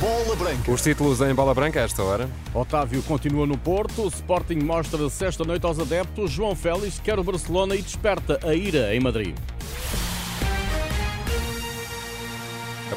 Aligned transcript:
Bola 0.00 0.36
Branca. 0.36 0.70
Os 0.70 0.80
títulos 0.80 1.20
em 1.20 1.34
bola 1.34 1.52
branca 1.52 1.80
a 1.80 1.84
esta 1.84 2.02
hora. 2.02 2.30
Otávio 2.54 3.02
continua 3.02 3.46
no 3.46 3.58
Porto, 3.58 4.02
o 4.02 4.08
Sporting 4.08 4.60
mostra-se 4.60 5.24
esta 5.24 5.44
noite 5.44 5.66
aos 5.66 5.78
adeptos, 5.80 6.30
João 6.30 6.54
Félix 6.54 7.00
quer 7.00 7.18
o 7.18 7.24
Barcelona 7.24 7.74
e 7.74 7.82
desperta 7.82 8.38
a 8.44 8.54
ira 8.54 8.94
em 8.94 9.00
Madrid. 9.00 9.34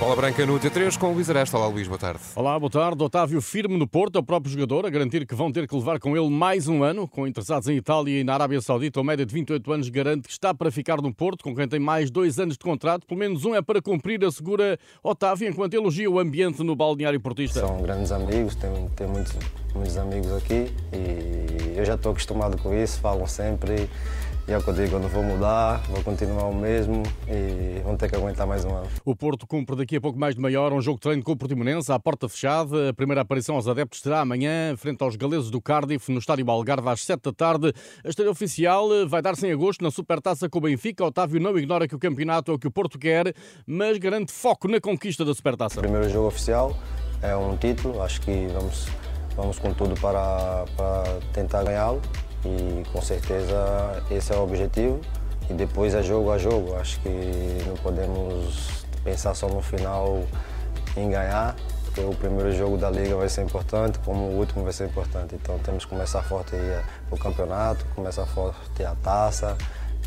Bola 0.01 0.15
branca 0.15 0.43
no 0.47 0.59
T3 0.59 0.97
com 0.97 1.11
o 1.11 1.13
Luís 1.13 1.29
Aresta. 1.29 1.55
Olá, 1.55 1.67
Luís, 1.67 1.87
boa 1.87 1.99
tarde. 1.99 2.21
Olá, 2.35 2.57
boa 2.57 2.71
tarde. 2.71 3.03
Otávio 3.03 3.39
firme 3.39 3.77
no 3.77 3.87
Porto, 3.87 4.15
o 4.15 4.23
próprio 4.23 4.51
jogador, 4.51 4.83
a 4.83 4.89
garantir 4.89 5.27
que 5.27 5.35
vão 5.35 5.51
ter 5.51 5.67
que 5.67 5.75
levar 5.75 5.99
com 5.99 6.17
ele 6.17 6.27
mais 6.27 6.67
um 6.67 6.81
ano. 6.81 7.07
Com 7.07 7.27
interessados 7.27 7.67
em 7.67 7.77
Itália 7.77 8.19
e 8.19 8.23
na 8.23 8.33
Arábia 8.33 8.59
Saudita, 8.61 8.99
o 8.99 9.03
média 9.03 9.23
de 9.23 9.31
28 9.31 9.71
anos 9.71 9.89
garante 9.89 10.27
que 10.27 10.33
está 10.33 10.55
para 10.55 10.71
ficar 10.71 10.99
no 10.99 11.13
Porto, 11.13 11.43
com 11.43 11.55
quem 11.55 11.67
tem 11.67 11.79
mais 11.79 12.09
dois 12.09 12.39
anos 12.39 12.57
de 12.57 12.63
contrato. 12.63 13.05
Pelo 13.05 13.19
menos 13.19 13.45
um 13.45 13.53
é 13.53 13.61
para 13.61 13.79
cumprir, 13.79 14.25
assegura 14.25 14.79
Otávio, 15.03 15.47
enquanto 15.47 15.75
elogia 15.75 16.09
o 16.09 16.17
ambiente 16.17 16.63
no 16.63 16.75
balneário 16.75 17.21
portista. 17.21 17.59
São 17.59 17.79
grandes 17.83 18.11
amigos, 18.11 18.55
tenho, 18.55 18.89
tenho 18.95 19.11
muitos, 19.11 19.35
muitos 19.75 19.97
amigos 19.97 20.33
aqui 20.33 20.71
e 20.91 21.77
eu 21.77 21.85
já 21.85 21.93
estou 21.93 22.11
acostumado 22.11 22.57
com 22.57 22.73
isso, 22.73 22.99
falam 22.99 23.27
sempre. 23.27 23.87
E 24.30 24.30
é 24.53 24.57
o 24.57 24.61
que 24.61 24.69
eu 24.69 24.73
digo, 24.73 24.95
eu 24.95 24.99
não 24.99 25.07
vou 25.07 25.23
mudar, 25.23 25.81
vou 25.87 26.03
continuar 26.03 26.45
o 26.45 26.53
mesmo 26.53 27.03
e 27.27 27.79
vão 27.81 27.95
ter 27.95 28.09
que 28.09 28.15
aguentar 28.15 28.45
mais 28.45 28.65
um 28.65 28.75
ano. 28.75 28.87
O 29.05 29.15
Porto 29.15 29.47
cumpre 29.47 29.75
daqui 29.75 29.95
a 29.95 30.01
pouco 30.01 30.19
mais 30.19 30.35
de 30.35 30.41
meia 30.41 30.59
hora 30.59 30.73
um 30.73 30.81
jogo 30.81 30.97
de 30.97 31.01
treino 31.01 31.23
com 31.23 31.31
o 31.31 31.37
Portimonense, 31.37 31.91
à 31.91 31.99
porta 31.99 32.27
fechada. 32.27 32.89
A 32.89 32.93
primeira 32.93 33.21
aparição 33.21 33.55
aos 33.55 33.67
adeptos 33.67 34.01
será 34.01 34.19
amanhã, 34.19 34.75
frente 34.75 35.01
aos 35.03 35.15
galeses 35.15 35.49
do 35.49 35.61
Cardiff, 35.61 36.11
no 36.11 36.19
estádio 36.19 36.49
Algarve, 36.49 36.89
às 36.89 37.03
7 37.03 37.21
da 37.21 37.31
tarde. 37.31 37.73
A 38.03 38.09
estreia 38.09 38.29
oficial 38.29 38.89
vai 39.07 39.21
dar-se 39.21 39.47
em 39.47 39.51
agosto 39.51 39.83
na 39.83 39.91
Supertaça 39.91 40.49
com 40.49 40.57
o 40.57 40.61
Benfica. 40.61 41.05
Otávio 41.05 41.39
não 41.39 41.57
ignora 41.57 41.87
que 41.87 41.95
o 41.95 41.99
campeonato 41.99 42.51
é 42.51 42.53
o 42.53 42.59
que 42.59 42.67
o 42.67 42.71
Porto 42.71 42.99
quer, 42.99 43.33
mas 43.65 43.97
garante 43.97 44.31
foco 44.31 44.67
na 44.67 44.81
conquista 44.81 45.23
da 45.23 45.33
Supertaça. 45.33 45.79
O 45.79 45.81
primeiro 45.81 46.09
jogo 46.09 46.27
oficial 46.27 46.75
é 47.21 47.35
um 47.35 47.55
título, 47.55 48.01
acho 48.01 48.19
que 48.21 48.47
vamos, 48.47 48.87
vamos 49.35 49.59
com 49.59 49.73
tudo 49.73 49.99
para, 50.01 50.65
para 50.75 51.19
tentar 51.31 51.63
ganhá-lo 51.63 52.01
e 52.45 52.83
com 52.91 53.01
certeza 53.01 54.03
esse 54.09 54.33
é 54.33 54.35
o 54.35 54.43
objetivo. 54.43 54.99
E 55.49 55.53
depois 55.53 55.93
é 55.93 56.01
jogo 56.01 56.31
a 56.31 56.37
jogo. 56.37 56.75
Acho 56.75 56.99
que 57.01 57.09
não 57.67 57.75
podemos 57.77 58.85
pensar 59.03 59.33
só 59.33 59.47
no 59.47 59.61
final 59.61 60.23
em 60.95 61.09
ganhar, 61.09 61.55
porque 61.85 62.01
o 62.01 62.13
primeiro 62.13 62.53
jogo 62.55 62.77
da 62.77 62.89
liga 62.89 63.15
vai 63.15 63.27
ser 63.27 63.43
importante, 63.43 63.99
como 63.99 64.25
o 64.25 64.37
último 64.37 64.63
vai 64.63 64.73
ser 64.73 64.87
importante. 64.87 65.35
Então 65.35 65.57
temos 65.59 65.83
que 65.83 65.89
começar 65.89 66.21
forte 66.23 66.55
o 67.09 67.17
campeonato, 67.17 67.85
começar 67.95 68.25
forte 68.25 68.83
a 68.83 68.95
taça 68.95 69.57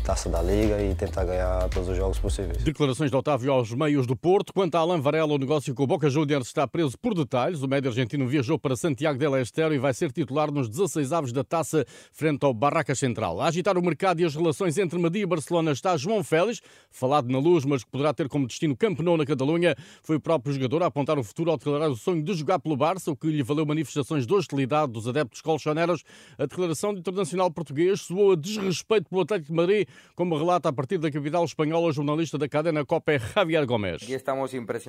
taça 0.05 0.29
da 0.29 0.39
Liga 0.39 0.79
e 0.83 0.93
tentar 0.93 1.25
ganhar 1.25 1.67
todos 1.69 1.89
os 1.89 1.97
jogos 1.97 2.19
possíveis. 2.19 2.63
Declarações 2.63 3.09
de 3.09 3.17
Otávio 3.17 3.51
aos 3.51 3.73
meios 3.73 4.05
do 4.05 4.15
Porto. 4.15 4.53
Quanto 4.53 4.75
a 4.75 4.79
Alain 4.79 5.01
Varela, 5.01 5.33
o 5.33 5.37
negócio 5.39 5.73
com 5.73 5.81
o 5.81 5.87
Boca 5.87 6.11
Juniors 6.11 6.45
está 6.45 6.67
preso 6.67 6.95
por 6.95 7.15
detalhes. 7.15 7.63
O 7.63 7.67
médio 7.67 7.89
argentino 7.89 8.27
viajou 8.27 8.59
para 8.59 8.75
Santiago 8.75 9.17
del 9.17 9.35
Estero 9.41 9.73
e 9.73 9.79
vai 9.79 9.95
ser 9.95 10.11
titular 10.11 10.51
nos 10.51 10.69
16 10.69 11.11
avos 11.11 11.31
da 11.33 11.43
taça 11.43 11.83
frente 12.13 12.45
ao 12.45 12.53
Barraca 12.53 12.93
Central. 12.93 13.41
A 13.41 13.47
agitar 13.47 13.79
o 13.79 13.81
mercado 13.81 14.21
e 14.21 14.25
as 14.25 14.35
relações 14.35 14.77
entre 14.77 14.99
Madrid 14.99 15.23
e 15.23 15.25
Barcelona 15.25 15.71
está 15.71 15.97
João 15.97 16.23
Félix, 16.23 16.61
falado 16.91 17.27
na 17.31 17.39
luz, 17.39 17.65
mas 17.65 17.83
que 17.83 17.89
poderá 17.89 18.13
ter 18.13 18.29
como 18.29 18.45
destino 18.45 18.77
Camp 18.77 18.99
na 18.99 19.25
Catalunha. 19.25 19.75
Foi 20.03 20.17
o 20.17 20.19
próprio 20.19 20.53
jogador 20.53 20.83
a 20.83 20.85
apontar 20.85 21.17
o 21.17 21.23
futuro 21.23 21.49
ao 21.49 21.57
declarar 21.57 21.89
o 21.89 21.95
sonho 21.95 22.21
de 22.21 22.33
jogar 22.35 22.59
pelo 22.59 22.77
Barça, 22.77 23.09
o 23.09 23.15
que 23.15 23.25
lhe 23.25 23.41
valeu 23.41 23.65
manifestações 23.65 24.27
de 24.27 24.33
hostilidade 24.35 24.91
dos 24.91 25.07
adeptos 25.07 25.41
colchoneros. 25.41 26.03
A 26.37 26.45
declaração 26.45 26.93
do 26.93 26.99
internacional 26.99 27.49
português 27.49 28.01
soou 28.01 28.33
a 28.33 28.35
desrespeito 28.35 29.09
pelo 29.09 29.21
Atlético 29.21 29.47
de 29.47 29.55
Madrid, 29.55 29.87
como 30.15 30.37
relata 30.37 30.69
a 30.69 30.73
partir 30.73 30.97
da 30.97 31.11
capital 31.11 31.43
espanhola 31.43 31.87
o 31.87 31.91
jornalista 31.91 32.37
da 32.37 32.47
cadena 32.47 32.85
COPE, 32.85 33.19
Javier 33.35 33.65
Gomes. 33.65 34.01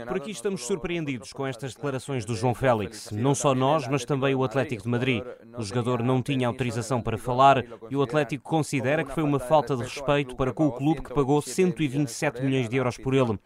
Por 0.07 0.17
aqui 0.17 0.31
estamos 0.31 0.67
surpreendidos 0.67 1.33
com 1.33 1.47
estas 1.47 1.75
declarações 1.75 2.25
do 2.25 2.35
João 2.35 2.55
Félix. 2.55 3.11
Não 3.11 3.34
só 3.34 3.55
nós, 3.55 3.89
mas 3.89 4.05
também 4.05 4.34
o 4.34 4.45
Atlético 4.45 4.84
de 4.84 4.89
Madrid. 4.89 5.23
O 5.59 5.62
jogador 5.62 6.03
não 6.03 6.23
tinha 6.23 6.47
autorização 6.47 7.03
para 7.03 7.19
falar 7.19 7.65
e 7.91 7.97
o 7.97 8.03
Atlético 8.03 8.49
considera 8.49 9.05
que 9.05 9.12
foi 9.12 9.22
uma 9.22 9.39
falta 9.39 9.77
de 9.77 9.83
respeito 9.83 10.37
para 10.37 10.53
com 10.53 10.67
o 10.67 10.72
clube 10.72 11.03
que 11.03 11.15
pagou 11.15 11.43
127 11.43 12.43
milhões 12.43 12.69
de 12.69 12.77
euros 12.77 12.97
por 12.97 13.15
ele. 13.15 13.38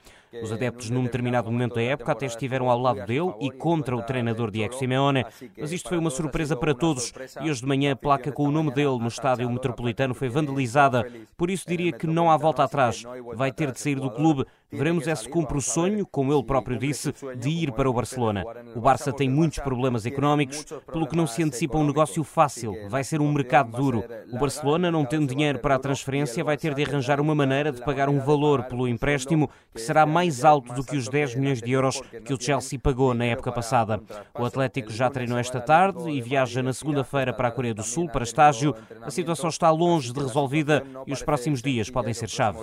Os 0.42 0.52
adeptos, 0.52 0.90
num 0.90 1.02
determinado 1.02 1.50
momento 1.50 1.74
da 1.74 1.82
época, 1.82 2.12
até 2.12 2.26
estiveram 2.26 2.70
ao 2.70 2.78
lado 2.78 3.04
dele 3.04 3.34
e 3.40 3.50
contra 3.50 3.96
o 3.96 4.02
treinador 4.02 4.50
Diego 4.50 4.74
Simeone, 4.74 5.24
mas 5.58 5.72
isto 5.72 5.88
foi 5.88 5.98
uma 5.98 6.10
surpresa 6.10 6.56
para 6.56 6.74
todos 6.74 7.12
e 7.42 7.50
hoje 7.50 7.60
de 7.60 7.66
manhã 7.66 7.92
a 7.92 7.96
placa 7.96 8.30
com 8.30 8.44
o 8.44 8.50
nome 8.50 8.72
dele 8.72 8.98
no 8.98 9.08
estádio 9.08 9.50
metropolitano 9.50 10.14
foi 10.14 10.28
vandalizada. 10.28 11.10
Por 11.36 11.50
isso 11.50 11.68
diria 11.68 11.92
que 11.92 12.06
não 12.06 12.30
há 12.30 12.36
volta 12.36 12.62
atrás. 12.62 13.02
Vai 13.34 13.50
ter 13.50 13.72
de 13.72 13.80
sair 13.80 13.96
do 13.96 14.10
clube. 14.10 14.46
Veremos 14.72 15.06
é 15.06 15.14
se 15.14 15.28
cumpre 15.28 15.58
o 15.58 15.60
sonho, 15.60 16.06
como 16.06 16.32
ele 16.32 16.42
próprio 16.42 16.78
disse, 16.78 17.12
de 17.36 17.50
ir 17.50 17.72
para 17.72 17.90
o 17.90 17.92
Barcelona. 17.92 18.44
O 18.74 18.80
Barça 18.80 19.12
tem 19.12 19.28
muitos 19.28 19.58
problemas 19.58 20.06
económicos, 20.06 20.64
pelo 20.90 21.06
que 21.06 21.16
não 21.16 21.26
se 21.26 21.42
antecipa 21.42 21.78
um 21.78 21.86
negócio 21.86 22.24
fácil. 22.24 22.74
Vai 22.88 23.04
ser 23.04 23.20
um 23.20 23.32
mercado 23.32 23.76
duro. 23.76 24.04
O 24.32 24.38
Barcelona, 24.38 24.90
não 24.90 25.04
tendo 25.04 25.26
dinheiro 25.26 25.58
para 25.58 25.74
a 25.74 25.78
transferência, 25.78 26.42
vai 26.42 26.56
ter 26.56 26.74
de 26.74 26.82
arranjar 26.82 27.20
uma 27.20 27.34
maneira 27.34 27.70
de 27.70 27.84
pagar 27.84 28.08
um 28.08 28.20
valor 28.20 28.64
pelo 28.64 28.88
empréstimo 28.88 29.50
que 29.74 29.80
será 29.80 30.06
mais 30.06 30.30
mais 30.30 30.44
alto 30.44 30.72
do 30.74 30.84
que 30.84 30.96
os 30.96 31.08
10 31.08 31.34
milhões 31.34 31.60
de 31.60 31.72
euros 31.72 32.00
que 32.24 32.32
o 32.32 32.40
Chelsea 32.40 32.78
pagou 32.78 33.12
na 33.14 33.24
época 33.24 33.50
passada. 33.50 34.00
O 34.38 34.44
Atlético 34.44 34.92
já 34.92 35.10
treinou 35.10 35.38
esta 35.38 35.60
tarde 35.60 36.08
e 36.08 36.20
viaja 36.20 36.62
na 36.62 36.72
segunda-feira 36.72 37.32
para 37.32 37.48
a 37.48 37.50
Coreia 37.50 37.74
do 37.74 37.82
Sul 37.82 38.08
para 38.08 38.22
estágio. 38.22 38.74
A 39.02 39.10
situação 39.10 39.50
está 39.50 39.70
longe 39.70 40.12
de 40.12 40.20
resolvida 40.20 40.84
e 41.06 41.12
os 41.12 41.22
próximos 41.22 41.60
dias 41.60 41.90
podem 41.90 42.14
ser 42.14 42.28
chave 42.28 42.58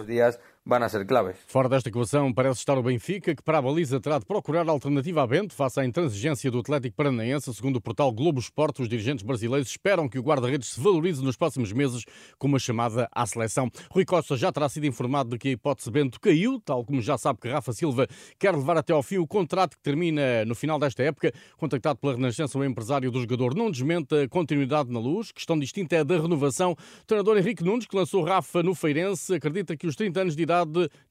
van 0.67 0.83
a 0.83 0.89
ser 0.89 1.05
claves. 1.05 1.37
Fora 1.47 1.69
desta 1.69 1.87
equação 1.87 2.33
parece 2.33 2.59
estar 2.59 2.77
o 2.77 2.83
Benfica, 2.83 3.33
que 3.33 3.41
para 3.41 3.59
a 3.59 3.61
baliza 3.61 4.01
terá 4.01 4.19
de 4.19 4.25
procurar 4.25 4.67
alternativa 4.67 5.23
a 5.23 5.27
Bento 5.27 5.53
face 5.53 5.79
à 5.79 5.85
intransigência 5.85 6.51
do 6.51 6.59
Atlético 6.59 6.93
Paranaense. 6.97 7.53
Segundo 7.53 7.77
o 7.77 7.81
portal 7.81 8.11
Globo 8.11 8.41
Esporte, 8.41 8.81
os 8.81 8.89
dirigentes 8.89 9.23
brasileiros 9.23 9.69
esperam 9.69 10.09
que 10.09 10.19
o 10.19 10.21
guarda-redes 10.21 10.73
se 10.73 10.81
valorize 10.81 11.23
nos 11.23 11.37
próximos 11.37 11.71
meses 11.71 12.03
com 12.37 12.47
uma 12.47 12.59
chamada 12.59 13.07
à 13.13 13.25
seleção. 13.25 13.71
Rui 13.89 14.03
Costa 14.03 14.35
já 14.35 14.51
terá 14.51 14.67
sido 14.67 14.85
informado 14.85 15.29
de 15.29 15.37
que 15.37 15.47
a 15.47 15.51
hipótese 15.51 15.89
Bento 15.89 16.19
caiu, 16.19 16.59
tal 16.59 16.83
como 16.83 17.01
já 17.01 17.17
sabe 17.17 17.39
que 17.39 17.47
Rafa 17.47 17.71
Silva 17.71 18.05
quer 18.37 18.53
levar 18.53 18.75
até 18.75 18.91
ao 18.91 19.01
fim 19.01 19.19
o 19.19 19.25
contrato 19.25 19.77
que 19.77 19.81
termina 19.81 20.43
no 20.43 20.53
final 20.53 20.77
desta 20.77 21.01
época. 21.01 21.31
Contactado 21.55 21.97
pela 21.99 22.15
Renascença, 22.15 22.59
o 22.59 22.65
empresário 22.65 23.09
do 23.09 23.21
jogador 23.21 23.55
não 23.55 23.71
desmente 23.71 24.13
a 24.13 24.27
continuidade 24.27 24.91
na 24.91 24.99
luz. 24.99 25.31
Questão 25.31 25.57
distinta 25.57 25.95
é 25.95 25.99
a 25.99 26.03
da 26.03 26.19
renovação. 26.19 26.73
O 26.73 27.05
treinador 27.05 27.37
Henrique 27.37 27.63
Nunes, 27.63 27.85
que 27.85 27.95
lançou 27.95 28.21
Rafa 28.21 28.61
no 28.61 28.75
Feirense, 28.75 29.33
acredita 29.33 29.77
que 29.77 29.87
os 29.87 29.95
30 29.95 30.21
anos 30.21 30.35
de 30.35 30.43
idade 30.43 30.56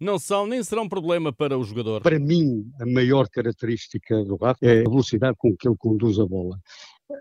não 0.00 0.18
são 0.18 0.46
nem 0.46 0.62
serão 0.62 0.88
problema 0.88 1.32
para 1.32 1.58
o 1.58 1.64
jogador? 1.64 2.02
Para 2.02 2.18
mim, 2.18 2.70
a 2.80 2.86
maior 2.86 3.28
característica 3.28 4.24
do 4.24 4.36
Rafa 4.36 4.64
é 4.64 4.80
a 4.80 4.88
velocidade 4.88 5.36
com 5.38 5.56
que 5.56 5.68
ele 5.68 5.76
conduz 5.78 6.18
a 6.18 6.26
bola. 6.26 6.58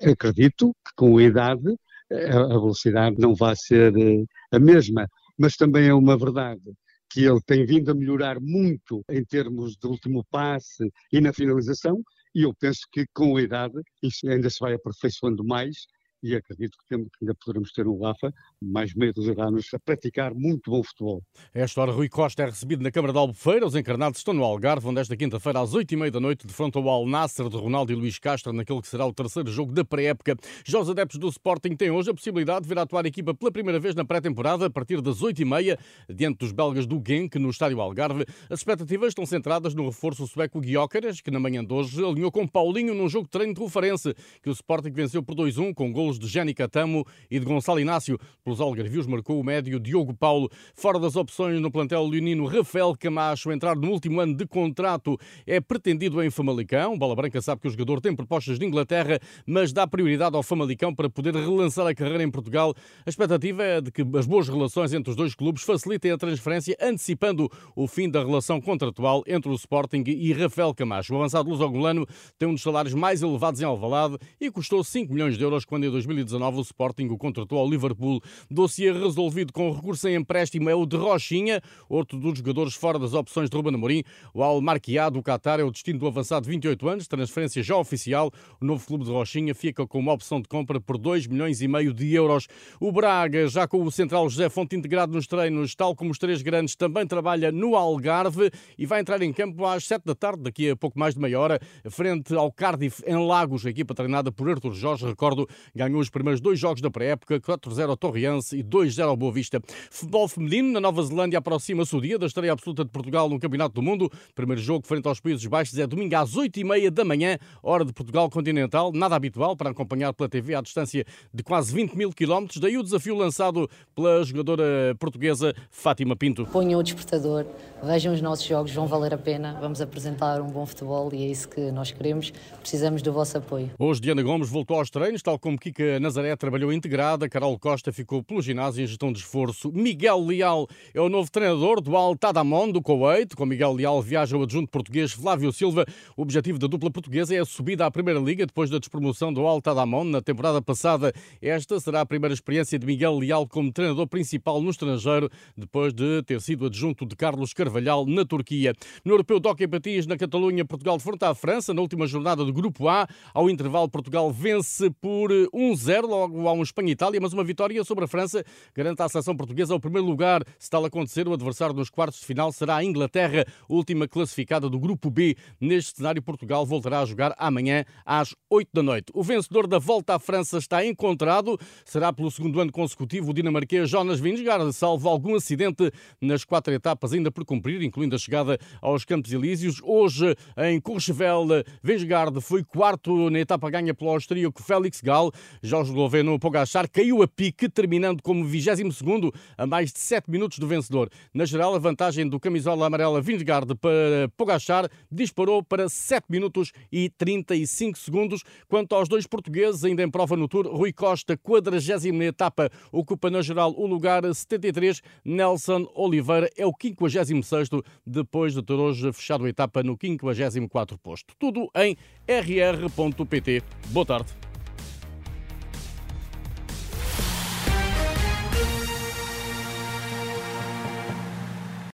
Acredito 0.04 0.74
que 0.86 0.92
com 0.96 1.18
a 1.18 1.24
idade 1.24 1.76
a 2.12 2.48
velocidade 2.48 3.18
não 3.20 3.34
vai 3.34 3.56
ser 3.56 3.96
eh, 3.98 4.24
a 4.52 4.60
mesma, 4.60 5.08
mas 5.38 5.56
também 5.56 5.88
é 5.88 5.94
uma 5.94 6.18
verdade 6.18 6.62
que 7.10 7.22
ele 7.22 7.40
tem 7.46 7.66
vindo 7.66 7.92
a 7.92 7.96
melhorar 7.96 8.40
muito 8.40 9.04
em 9.10 9.24
termos 9.24 9.76
de 9.76 9.88
último 9.88 10.24
passe 10.30 10.92
e 11.12 11.22
na 11.22 11.34
finalização, 11.34 12.02
e 12.34 12.44
eu 12.44 12.54
penso 12.54 12.82
que 12.92 13.06
com 13.14 13.38
a 13.38 13.42
idade 13.42 13.76
isso 14.04 14.28
ainda 14.28 14.50
se 14.50 14.58
vai 14.60 14.74
aperfeiçoando 14.74 15.44
mais 15.44 15.86
e 16.22 16.36
acredito 16.36 16.78
que 16.88 16.96
ainda 16.96 17.36
poderemos 17.40 17.72
ter 17.72 17.88
um 17.88 18.02
Rafa 18.02 18.34
mais 18.66 18.94
meio 18.94 19.14
dos 19.14 19.28
anos 19.38 19.74
a 19.74 19.80
praticar 19.80 20.34
muito 20.34 20.72
bom 20.72 20.84
futebol. 20.84 21.22
Esta 21.54 21.82
hora, 21.82 21.92
Rui 21.92 22.10
Costa 22.10 22.44
é 22.44 22.46
recebido 22.48 22.84
na 22.84 22.92
Câmara 22.92 23.14
de 23.14 23.20
Albufeira. 23.20 23.66
Os 23.66 23.76
encarnados 23.76 24.20
estão 24.20 24.34
no 24.34 24.44
Algarve, 24.44 24.88
onde 24.88 25.00
esta 25.00 25.16
quinta-feira, 25.16 25.62
às 25.62 25.74
oito 25.74 25.92
e 25.94 25.98
meia 25.98 26.12
da 26.12 26.20
noite, 26.20 26.48
defrontam 26.48 26.84
o 26.84 26.90
Al 26.90 27.06
Nasser 27.06 27.48
de 27.48 27.58
Ronaldo 27.58 27.92
e 27.92 27.96
Luís 27.96 28.20
Castro, 28.20 28.52
naquele 28.52 28.82
que 28.82 28.88
será 28.88 29.06
o 29.06 29.14
terceiro 29.14 29.52
jogo 29.52 29.72
da 29.72 29.86
pré-época. 29.86 30.36
Já 30.66 30.80
os 30.80 30.90
adeptos 30.90 31.20
do 31.20 31.28
Sporting 31.30 31.76
têm 31.76 31.92
hoje 31.92 32.10
a 32.10 32.14
possibilidade 32.14 32.64
de 32.64 32.70
ver 32.70 32.80
atuar 32.80 33.06
a 33.06 33.08
equipa 33.08 33.34
pela 33.34 33.52
primeira 33.52 33.80
vez 33.80 33.96
na 33.96 34.04
pré-temporada, 34.04 34.66
a 34.66 34.70
partir 34.70 35.02
das 35.02 35.22
oito 35.22 35.42
e 35.42 35.46
meia, 35.46 35.78
diante 36.10 36.40
dos 36.40 36.52
belgas 36.52 36.86
do 36.86 37.02
Genk, 37.06 37.38
no 37.38 37.50
estádio 37.50 37.80
Algarve. 37.80 38.26
As 38.50 38.60
expectativas 38.60 39.10
estão 39.10 39.26
centradas 39.26 39.74
no 39.74 39.86
reforço 39.86 40.26
sueco 40.28 40.60
Guiócaras, 40.60 41.22
que 41.22 41.32
na 41.32 41.40
manhã 41.40 41.64
de 41.64 41.74
hoje 41.74 42.04
alinhou 42.04 42.32
com 42.32 42.48
Paulinho 42.48 42.94
num 42.94 43.08
jogo 43.08 43.26
de 43.26 43.32
treino 43.32 43.54
de 43.54 43.62
referência, 43.62 44.14
que 44.42 44.50
o 44.50 44.54
Sporting 44.54 44.92
venceu 44.92 45.22
por 45.22 45.36
2-1, 45.36 45.74
com 45.74 45.92
golos 45.92 46.18
de 46.18 46.28
Jenny 46.28 46.54
Catamo 46.54 47.06
e 47.30 47.40
de 47.40 47.46
Gonçalo 47.46 47.80
Inácio. 47.80 48.18
Pelos 48.56 48.62
algarvios 48.62 49.06
marcou 49.06 49.40
o 49.40 49.44
médio 49.44 49.80
Diogo 49.80 50.14
Paulo. 50.14 50.50
Fora 50.74 50.98
das 50.98 51.18
opções 51.18 51.60
no 51.60 51.70
plantel 51.70 52.06
leonino, 52.08 52.46
Rafael 52.46 52.96
Camacho, 52.98 53.52
entrar 53.52 53.76
no 53.76 53.90
último 53.90 54.22
ano 54.22 54.34
de 54.34 54.48
contrato, 54.48 55.18
é 55.46 55.60
pretendido 55.60 56.24
em 56.24 56.30
Famalicão. 56.30 56.98
Bola 56.98 57.16
Branca 57.16 57.42
sabe 57.42 57.62
que 57.62 57.68
o 57.68 57.72
jogador 57.72 58.00
tem 58.00 58.16
propostas 58.16 58.58
de 58.58 58.66
Inglaterra, 58.66 59.20
mas 59.46 59.74
dá 59.74 59.86
prioridade 59.86 60.38
ao 60.38 60.44
Famalicão 60.44 60.96
para 60.96 61.10
poder 61.10 61.36
relançar 61.36 61.86
a 61.86 61.94
carreira 61.94 62.24
em 62.24 62.32
Portugal. 62.32 62.74
A 63.06 63.10
expectativa 63.10 63.62
é 63.62 63.82
de 63.82 63.92
que 63.92 64.04
as 64.18 64.26
boas 64.26 64.48
relações 64.48 64.94
entre 64.94 65.10
os 65.10 65.18
dois 65.18 65.36
clubes 65.36 65.64
facilitem 65.64 66.12
a 66.12 66.18
transferência, 66.18 66.78
antecipando 66.80 67.50
o 67.76 67.88
fim 67.88 68.10
da 68.10 68.24
relação 68.24 68.62
contratual 68.62 69.22
entre 69.28 69.52
o 69.52 69.56
Sporting 69.56 70.04
e 70.08 70.32
Rafael 70.32 70.74
Camacho. 70.74 71.14
O 71.14 71.18
avançado 71.18 71.50
luso-angolano 71.50 72.06
tem 72.38 72.48
um 72.48 72.54
dos 72.54 72.64
salários 72.64 72.94
mais 72.94 73.22
elevados 73.22 73.60
em 73.60 73.66
Alvalade 73.66 74.18
e 74.40 74.50
custou 74.50 74.82
5 74.82 75.12
milhões 75.12 75.38
de 75.38 75.44
euros 75.44 75.66
quando 75.66 75.86
em 75.86 75.92
2019 75.92 76.60
o 76.60 76.62
Sporting 76.62 77.08
o 77.08 77.18
contratou 77.18 77.60
ao 77.60 77.70
Liverpool. 77.70 78.22
Dossiê 78.50 78.92
resolvido 78.92 79.52
com 79.52 79.72
recurso 79.72 80.08
em 80.08 80.16
empréstimo 80.16 80.70
é 80.70 80.76
o 80.76 80.86
de 80.86 80.96
Rochinha, 80.96 81.62
outro 81.90 82.20
dos 82.20 82.38
jogadores 82.38 82.74
fora 82.74 83.00
das 83.00 83.14
opções 83.14 83.50
de 83.50 83.56
Ruben 83.56 83.76
Amorim. 83.76 84.04
O 84.34 84.44
Al 84.44 84.62
Marquiá 84.62 85.10
do 85.10 85.22
Qatar 85.22 85.60
é 85.60 85.64
o 85.64 85.72
destino 85.72 86.00
do 86.00 86.08
avançado 86.08 86.44
de 86.44 86.52
28 86.52 86.88
anos, 86.88 87.08
transferência 87.08 87.64
já 87.64 87.76
oficial. 87.76 88.32
O 88.62 88.66
novo 88.66 88.86
clube 88.86 89.04
de 89.04 89.12
Rochinha 89.12 89.56
fica 89.56 89.86
com 89.88 90.00
uma 90.00 90.14
opção 90.14 90.42
de 90.42 90.48
compra 90.48 90.80
por 90.80 90.98
2 90.98 91.28
milhões 91.28 91.62
e 91.62 91.68
meio 91.68 91.94
de 91.94 92.14
euros. 92.14 92.48
O 92.80 92.92
Braga, 92.92 93.48
já 93.48 93.68
com 93.68 93.84
o 93.84 93.92
central 93.92 94.30
José 94.30 94.50
Fonte 94.50 94.76
integrado 94.76 95.14
nos 95.14 95.28
treinos, 95.28 95.76
tal 95.76 95.96
como 95.96 96.12
os 96.12 96.18
três 96.18 96.42
grandes, 96.42 96.76
também 96.76 97.06
trabalha 97.06 97.52
no 97.52 97.76
Algarve 97.76 98.52
e 98.78 98.86
vai 98.86 99.02
entrar 99.02 99.22
em 99.22 99.34
campo 99.34 99.66
às 99.66 99.86
7 99.86 100.04
da 100.06 100.16
tarde, 100.16 100.44
daqui 100.44 100.70
a 100.70 100.76
pouco 100.76 100.98
mais 101.00 101.16
de 101.16 101.22
meia 101.22 101.40
hora, 101.40 101.60
frente 101.90 102.34
ao 102.36 102.52
Cardiff 102.52 103.04
em 103.06 103.16
Lagos, 103.16 103.66
a 103.66 103.70
equipa 103.70 103.94
treinada 103.94 104.32
por 104.32 104.50
Arthur 104.50 104.74
Jorge, 104.74 105.06
recordo, 105.06 105.48
ganhou 105.74 106.00
os 106.00 106.10
primeiros 106.10 106.42
dois 106.42 106.60
jogos 106.60 106.82
da 106.82 106.90
pré-época, 106.90 107.40
4-0 107.40 107.90
ao 107.90 107.98
Torriense 108.26 108.58
e 108.58 108.64
2-0 108.64 109.08
ao 109.08 109.16
Boa 109.16 109.32
Vista. 109.32 109.62
Futebol 109.90 110.28
feminino, 110.28 110.74
na 110.74 110.82
Nova 110.82 111.04
Zelândia 111.04 111.40
aproxima-se 111.40 111.96
o 111.96 112.02
dia 112.02 112.18
da 112.18 112.26
estreia 112.26 112.54
absoluta 112.54 112.84
de 112.84 112.90
Portugal 112.90 113.30
no 113.30 113.40
Campeonato 113.40 113.76
do 113.76 113.82
Mundo. 113.82 114.12
Primeiro 114.34 114.62
jogo 114.62 114.86
frente 114.88 115.08
aos 115.08 115.20
Países 115.20 115.46
Baixos 115.46 115.78
é 115.78 115.86
domingo 115.86 116.16
às 116.16 116.36
8h30 116.36 116.90
da 116.90 117.06
manhã, 117.06 117.38
hora 117.62 117.86
de 117.86 117.94
Portugal 117.94 118.30
continental, 118.30 118.92
nada 118.92 119.16
habitual 119.16 119.56
para 119.56 119.70
acompanhar 119.70 120.14
pela 120.14 120.28
TV 120.28 120.56
à 120.56 120.62
distância 120.62 121.06
de 121.34 121.44
quase 121.44 121.74
20 121.74 121.96
mil 121.96 122.12
quilómetros. 122.12 122.60
Daí 122.60 122.78
o 122.78 122.84
desafio 122.84 123.16
lançado 123.16 123.70
pela 123.94 124.24
jogadora 124.24 124.96
portuguesa 125.00 125.54
Fátima 125.70 126.16
Pinto. 126.16 126.46
Ponham 126.48 126.80
o 126.80 126.84
despertador, 126.84 127.46
vejam 127.84 128.14
os 128.14 128.22
nossos 128.22 128.46
jogos, 128.46 128.72
vão 128.72 128.88
valer 128.88 129.14
a 129.14 129.18
pena, 129.18 129.58
vamos 129.62 129.82
apresentar 129.82 130.42
um 130.42 130.48
bom 130.48 130.66
futebol 130.66 131.10
e 131.14 131.24
é 131.24 131.28
isso 131.28 131.48
que 131.48 131.72
nós 131.72 131.92
queremos. 131.92 132.32
Precisamos 132.60 133.02
do 133.02 133.14
vosso 133.14 133.38
apoio. 133.38 133.72
Hoje, 133.78 134.02
Diana 134.02 134.24
Gomes 134.24 134.50
voltou 134.50 134.78
aos 134.78 134.90
treinos, 134.90 135.22
tal 135.22 135.38
como 135.38 135.60
Kika 135.60 136.00
Nazaré 136.00 136.36
trabalhou 136.36 136.74
integrada, 136.74 137.30
Carol 137.30 137.58
Costa 137.60 137.92
ficou 137.92 138.15
pelo 138.24 138.42
ginásio 138.42 138.84
em 138.84 138.88
gestão 138.88 139.12
de 139.12 139.20
esforço. 139.20 139.72
Miguel 139.72 140.26
Leal 140.26 140.68
é 140.94 141.02
o 141.02 141.10
novo 141.10 141.30
treinador 141.32 141.82
do 141.82 141.96
Al 141.96 142.16
Tadamon 142.16 142.72
do 142.72 142.82
Kuwait. 142.82 143.36
Com 143.36 143.46
Miguel 143.46 143.74
Leal 143.74 144.02
viaja 144.02 144.38
o 144.38 144.44
adjunto 144.44 144.70
português 144.70 145.12
Flávio 145.12 145.52
Silva. 145.52 145.86
O 146.16 146.22
objetivo 146.22 146.58
da 146.60 146.68
dupla 146.68 146.90
portuguesa 146.92 147.36
é 147.36 147.40
a 147.40 147.46
subida 147.46 147.86
à 147.86 147.92
Primeira 147.92 148.20
Liga 148.20 148.46
depois 148.46 148.70
da 148.70 148.80
despromoção 148.80 149.34
do 149.34 149.46
Al 149.46 149.62
Tadamon 149.62 150.04
na 150.04 150.22
temporada 150.22 150.62
passada. 150.62 151.14
Esta 151.42 151.80
será 151.80 152.02
a 152.02 152.06
primeira 152.06 152.34
experiência 152.34 152.78
de 152.78 152.86
Miguel 152.86 153.18
Leal 153.18 153.48
como 153.48 153.72
treinador 153.72 154.08
principal 154.08 154.62
no 154.62 154.70
estrangeiro, 154.70 155.30
depois 155.56 155.94
de 155.94 156.24
ter 156.24 156.42
sido 156.42 156.66
adjunto 156.66 157.06
de 157.06 157.16
Carlos 157.16 157.54
Carvalhal 157.54 158.06
na 158.06 158.26
Turquia. 158.26 158.74
No 159.04 159.14
Europeu 159.14 159.40
de 159.40 159.68
Patins, 159.68 160.08
na 160.08 160.18
Catalunha, 160.18 160.66
Portugal 160.66 160.98
defronta 160.98 161.30
a 161.30 161.36
França 161.36 161.74
na 161.74 161.82
última 161.82 162.08
jornada 162.08 162.44
do 162.44 162.54
Grupo 162.54 162.88
A. 162.88 163.08
Ao 163.34 163.50
intervalo, 163.50 163.90
Portugal 163.90 164.32
vence 164.32 164.90
por 164.90 165.32
1-0, 165.32 166.02
logo 166.08 166.48
há 166.48 166.54
um 166.54 166.62
Espanha-Itália, 166.62 167.20
mas 167.22 167.34
uma 167.34 167.44
vitória 167.44 167.84
sobre 167.84 168.05
a 168.05 168.05
França 168.08 168.44
garante 168.74 169.02
à 169.02 169.10
seleção 169.10 169.36
portuguesa 169.36 169.76
o 169.76 169.80
primeiro 169.80 170.08
lugar. 170.08 170.44
Se 170.58 170.70
tal 170.70 170.86
acontecer, 170.86 171.28
o 171.28 171.34
adversário 171.34 171.76
nos 171.76 171.90
quartos 171.90 172.20
de 172.20 172.26
final 172.26 172.52
será 172.52 172.78
a 172.78 172.84
Inglaterra, 172.84 173.46
última 173.68 174.08
classificada 174.08 174.70
do 174.70 174.80
Grupo 174.80 175.10
B. 175.10 175.36
Neste 175.60 175.98
cenário, 175.98 176.22
Portugal 176.22 176.66
voltará 176.66 177.02
a 177.02 177.06
jogar 177.06 177.34
amanhã 177.38 177.86
às 178.06 178.36
8 178.50 178.70
da 178.74 178.84
noite. 178.84 179.12
O 179.14 179.24
vencedor 179.24 179.68
da 179.68 179.80
volta 179.80 180.16
à 180.16 180.20
França 180.20 180.58
está 180.58 180.86
encontrado. 180.86 181.58
Será 181.84 182.12
pelo 182.12 182.30
segundo 182.30 182.60
ano 182.60 182.72
consecutivo 182.72 183.32
o 183.32 183.34
dinamarquês 183.34 183.90
Jonas 183.90 184.20
Vingegaard, 184.20 184.72
salvo 184.74 185.10
algum 185.10 185.36
acidente 185.36 185.92
nas 186.22 186.44
quatro 186.44 186.74
etapas 186.74 187.14
ainda 187.14 187.32
por 187.32 187.46
cumprir, 187.46 187.82
incluindo 187.82 188.16
a 188.16 188.20
chegada 188.20 188.58
aos 188.82 189.06
Campos 189.06 189.32
Elíseos. 189.32 189.82
Hoje, 189.84 190.36
em 190.58 190.80
Courchevel, 190.80 191.48
Vingegaard 191.84 192.40
foi 192.42 192.64
quarto 192.64 193.30
na 193.30 193.40
etapa 193.40 193.70
ganha 193.70 193.94
pelo 193.94 194.12
austríaco 194.12 194.62
Félix 194.62 195.02
Gall. 195.02 195.32
Já 195.62 195.78
o 195.78 195.82
esloveno 195.82 196.40
Pogacar 196.40 196.90
caiu 196.90 197.22
a 197.22 197.28
pique, 197.28 197.70
terminando 197.96 198.22
como 198.22 198.44
22 198.44 199.32
a 199.58 199.66
mais 199.66 199.94
de 199.94 200.00
7 200.00 200.30
minutos 200.30 200.60
do 200.60 200.68
vencedor. 200.68 201.10
Na 201.34 201.46
geral, 201.46 201.74
a 201.74 201.80
vantagem 201.80 202.28
do 202.28 202.40
camisola 202.40 202.86
amarela 202.86 203.22
Vingegaard 203.22 203.74
para 203.76 204.30
Pogacar 204.36 204.90
disparou 205.10 205.64
para 205.64 205.88
7 205.88 206.26
minutos 206.30 206.74
e 206.92 207.10
35 207.10 207.98
segundos. 207.98 208.44
Quanto 208.68 208.94
aos 208.94 209.08
dois 209.08 209.26
portugueses, 209.26 209.84
ainda 209.86 210.04
em 210.04 210.10
prova 210.10 210.36
no 210.36 210.48
Tour, 210.48 210.68
Rui 210.68 210.92
Costa, 210.92 211.38
40 211.38 212.26
etapa, 212.26 212.70
ocupa 212.92 213.30
na 213.30 213.42
geral 213.42 213.74
o 213.78 213.88
lugar 213.88 214.24
73. 214.24 215.02
Nelson 215.24 215.88
Oliveira 215.96 216.50
é 216.58 216.66
o 216.66 216.74
56 216.80 217.70
depois 218.06 218.54
de 218.54 218.62
ter 218.62 218.74
hoje 218.74 219.12
fechado 219.14 219.46
a 219.46 219.50
etapa 219.50 219.82
no 219.84 219.98
54 220.00 220.98
posto. 220.98 221.34
Tudo 221.40 221.70
em 221.76 221.96
rr.pt. 222.28 223.64
Boa 223.92 224.06
tarde. 224.06 224.55